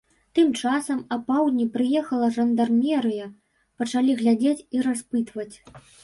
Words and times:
Тым 0.37 0.47
часам 0.59 1.01
апаўдні 1.15 1.65
прыехала 1.75 2.29
жандармерыя, 2.37 3.27
пачалі 3.81 4.15
глядзець 4.23 4.65
і 4.79 4.81
распытваць. 4.87 5.51